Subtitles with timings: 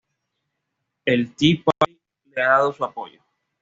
[1.05, 2.01] El Tea Party
[2.35, 3.21] le ha dado su apoyo.